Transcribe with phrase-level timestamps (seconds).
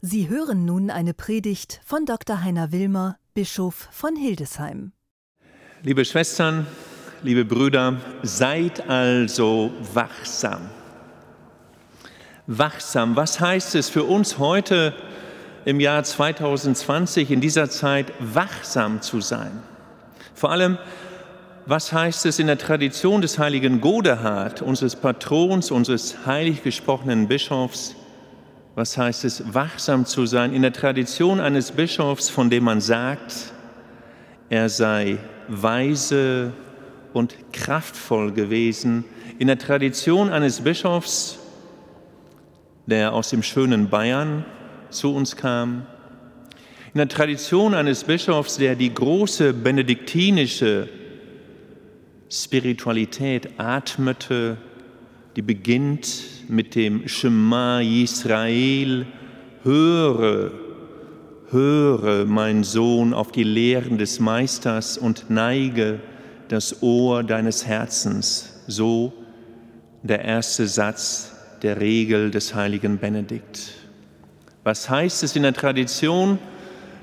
[0.00, 2.44] Sie hören nun eine Predigt von Dr.
[2.44, 4.92] Heiner Wilmer, Bischof von Hildesheim.
[5.82, 6.68] Liebe Schwestern,
[7.24, 10.70] liebe Brüder, seid also wachsam.
[12.46, 14.94] Wachsam, was heißt es für uns heute
[15.64, 19.64] im Jahr 2020 in dieser Zeit wachsam zu sein?
[20.32, 20.78] Vor allem,
[21.66, 27.96] was heißt es in der Tradition des heiligen Godehard, unseres Patrons, unseres heilig gesprochenen Bischofs?
[28.78, 30.52] Was heißt es, wachsam zu sein?
[30.54, 33.52] In der Tradition eines Bischofs, von dem man sagt,
[34.50, 36.52] er sei weise
[37.12, 39.04] und kraftvoll gewesen.
[39.40, 41.40] In der Tradition eines Bischofs,
[42.86, 44.44] der aus dem schönen Bayern
[44.90, 45.84] zu uns kam.
[46.94, 50.88] In der Tradition eines Bischofs, der die große benediktinische
[52.30, 54.56] Spiritualität atmete,
[55.36, 56.08] die beginnt
[56.48, 59.06] mit dem Shema Israel,
[59.62, 60.50] höre,
[61.50, 66.00] höre, mein Sohn, auf die Lehren des Meisters und neige
[66.48, 68.62] das Ohr deines Herzens.
[68.66, 69.12] So
[70.02, 71.32] der erste Satz
[71.62, 73.74] der Regel des heiligen Benedikt.
[74.64, 76.38] Was heißt es in der Tradition,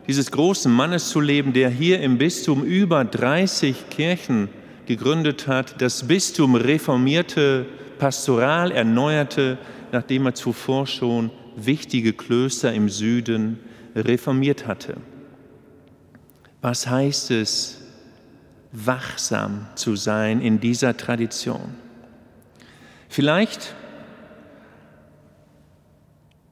[0.08, 4.50] dieses großen Mannes zu leben, der hier im Bistum über 30 Kirchen
[4.86, 7.66] gegründet hat, das Bistum reformierte,
[7.98, 9.58] pastoral erneuerte,
[9.92, 13.60] nachdem er zuvor schon wichtige Klöster im Süden
[13.96, 14.98] reformiert hatte.
[16.62, 17.82] Was heißt es,
[18.72, 21.76] wachsam zu sein in dieser Tradition?
[23.08, 23.76] Vielleicht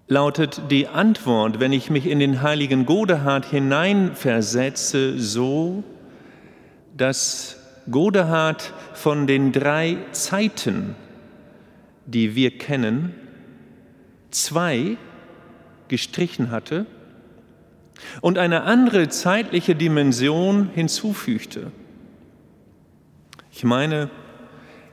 [0.07, 5.83] lautet die Antwort, wenn ich mich in den heiligen Godehard hineinversetze, so,
[6.95, 7.57] dass
[7.89, 10.95] Godehard von den drei Zeiten,
[12.05, 13.13] die wir kennen,
[14.31, 14.97] zwei
[15.87, 16.85] gestrichen hatte
[18.21, 21.71] und eine andere zeitliche Dimension hinzufügte.
[23.51, 24.09] Ich meine,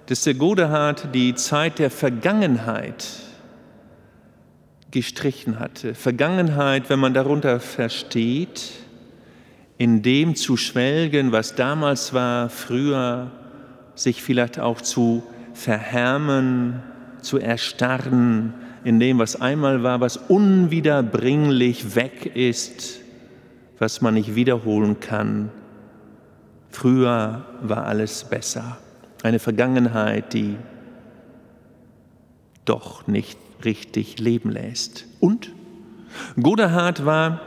[0.06, 3.06] dass der Godehard die Zeit der Vergangenheit
[4.91, 5.94] gestrichen hatte.
[5.94, 8.72] Vergangenheit, wenn man darunter versteht,
[9.78, 13.31] in dem zu schwelgen, was damals war, früher,
[13.94, 15.22] sich vielleicht auch zu
[15.54, 16.82] verhärmen,
[17.22, 18.54] zu erstarren,
[18.84, 23.00] in dem, was einmal war, was unwiederbringlich weg ist,
[23.78, 25.50] was man nicht wiederholen kann.
[26.70, 28.78] Früher war alles besser.
[29.22, 30.56] Eine Vergangenheit, die
[32.64, 35.04] doch nicht richtig leben lässt.
[35.19, 35.53] Und
[36.41, 37.41] Godehard war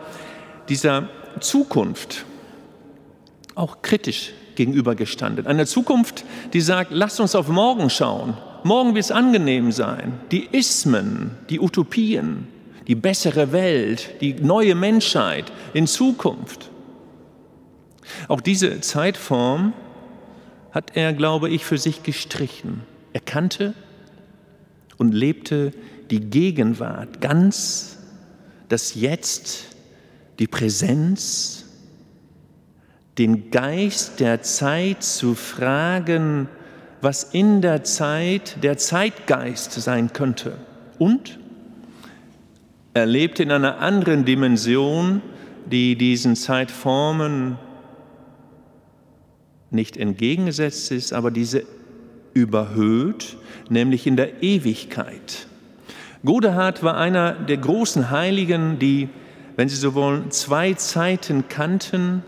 [0.69, 2.25] dieser Zukunft
[3.56, 5.47] auch kritisch gegenübergestanden.
[5.47, 8.38] Eine Zukunft, die sagt, lasst uns auf morgen schauen.
[8.63, 10.13] Morgen wird es angenehm sein.
[10.31, 12.47] Die Ismen, die Utopien,
[12.88, 16.69] die bessere Welt, die neue Menschheit in Zukunft.
[18.28, 19.74] Auch diese Zeitform
[20.72, 22.81] hat er, glaube ich, für sich gestrichen.
[23.12, 23.74] Er kannte
[24.97, 25.74] und lebte
[26.09, 27.97] die Gegenwart ganz,
[28.69, 29.66] das Jetzt,
[30.40, 31.66] die Präsenz,
[33.18, 36.47] den Geist der Zeit zu fragen,
[37.03, 40.58] was in der Zeit der Zeitgeist sein könnte.
[40.97, 41.38] Und
[42.94, 45.22] er lebte in einer anderen Dimension,
[45.66, 47.58] die diesen Zeitformen
[49.69, 51.63] nicht entgegengesetzt ist, aber diese
[52.34, 53.38] überhöht,
[53.69, 55.47] nämlich in der Ewigkeit.
[56.24, 59.09] Godehard war einer der großen Heiligen, die
[59.56, 62.24] wenn Sie so wollen, zwei Zeiten kannten.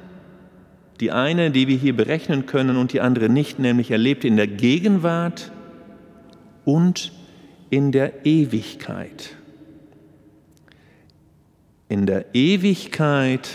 [1.00, 4.38] Die eine, die wir hier berechnen können, und die andere nicht, nämlich er lebte in
[4.38, 5.52] der Gegenwart
[6.64, 7.12] und
[7.70, 9.36] in der Ewigkeit.
[11.90, 13.50] In der Ewigkeit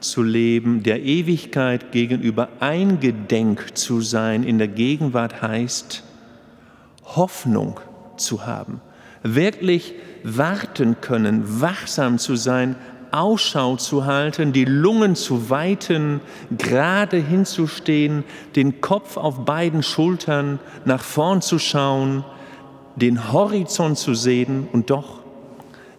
[0.00, 6.02] zu leben, der Ewigkeit gegenüber eingedenk zu sein, in der Gegenwart heißt,
[7.04, 7.80] Hoffnung
[8.16, 8.80] zu haben,
[9.22, 12.76] wirklich warten können, wachsam zu sein
[13.12, 16.20] Ausschau zu halten, die Lungen zu weiten,
[16.56, 18.24] gerade hinzustehen,
[18.56, 22.24] den Kopf auf beiden Schultern nach vorn zu schauen,
[22.96, 25.20] den Horizont zu sehen und doch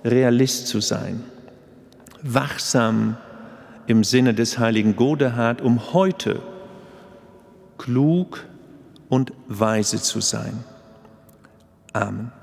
[0.04, 1.24] Realist zu sein.
[2.22, 3.18] Wachsam
[3.88, 6.42] im Sinne des heiligen Godehard, um heute
[7.78, 8.46] klug
[9.08, 10.64] und weise zu sein.
[11.94, 12.39] Amen.